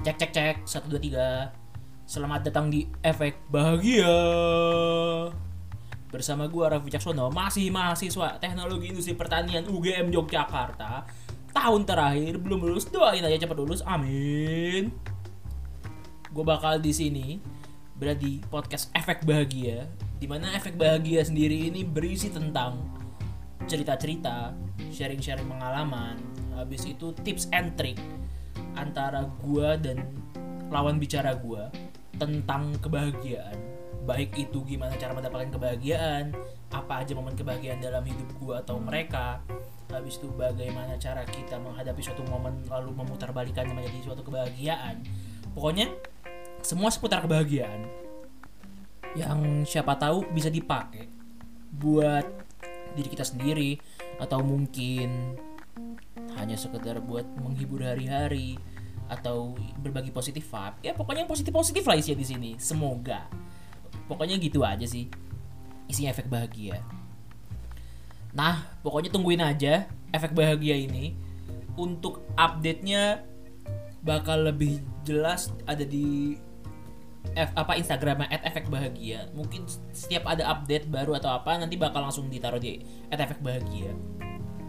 [0.00, 1.52] Cek cek cek satu dua tiga.
[2.08, 4.08] Selamat datang di efek bahagia.
[6.08, 11.04] Bersama gua Raffi Caksono, masih mahasiswa Teknologi Industri Pertanian UGM Yogyakarta.
[11.52, 13.84] Tahun terakhir belum lulus, doain aja cepat lulus.
[13.84, 14.88] Amin.
[16.32, 17.36] Gue bakal di sini
[17.92, 19.84] berada di podcast efek bahagia,
[20.16, 22.80] di mana efek bahagia sendiri ini berisi tentang
[23.68, 24.56] cerita-cerita,
[24.96, 26.16] sharing-sharing pengalaman,
[26.56, 28.00] habis itu tips and trick
[28.80, 30.00] antara gua dan
[30.72, 31.68] lawan bicara gua
[32.16, 33.56] tentang kebahagiaan.
[34.08, 36.32] Baik itu gimana cara mendapatkan kebahagiaan,
[36.72, 39.44] apa aja momen kebahagiaan dalam hidup gua atau mereka.
[39.90, 45.02] Habis itu bagaimana cara kita menghadapi suatu momen lalu memutarbalikannya menjadi suatu kebahagiaan.
[45.52, 45.90] Pokoknya
[46.62, 47.84] semua seputar kebahagiaan
[49.18, 51.10] yang siapa tahu bisa dipakai
[51.74, 52.22] buat
[52.94, 53.78] diri kita sendiri
[54.22, 55.34] atau mungkin
[56.40, 58.56] hanya sekedar buat menghibur hari-hari
[59.10, 60.76] atau berbagi positif vibe.
[60.86, 62.50] Ya pokoknya positif positif lah isinya di sini.
[62.56, 63.26] Semoga.
[64.06, 65.10] Pokoknya gitu aja sih.
[65.90, 66.78] Isinya efek bahagia.
[68.32, 71.18] Nah pokoknya tungguin aja efek bahagia ini.
[71.74, 73.22] Untuk update nya
[74.00, 76.38] bakal lebih jelas ada di
[77.36, 79.28] F, apa Instagramnya at efek bahagia.
[79.36, 82.80] Mungkin setiap ada update baru atau apa nanti bakal langsung ditaruh di
[83.12, 83.92] at efek bahagia.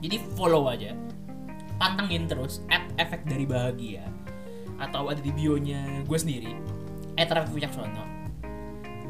[0.02, 0.98] Jadi follow aja
[1.82, 4.06] pantengin terus at efek dari bahagia.
[4.78, 6.54] Atau ada di bionya gue sendiri
[7.18, 8.12] at Raffi Wicaksono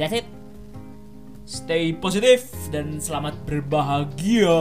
[0.01, 0.27] that's it.
[1.45, 4.55] Stay positif dan selamat berbahagia